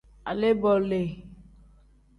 Alee-bo 0.29 0.71
le. 0.89 1.01